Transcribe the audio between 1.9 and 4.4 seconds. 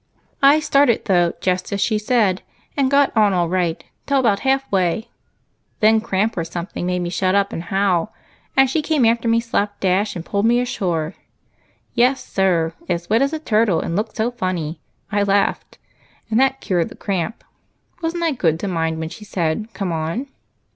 said, and got on all right, till about